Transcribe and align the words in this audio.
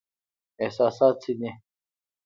احساسات 0.63 1.15
څه 1.23 1.31
دي؟ 1.39 1.49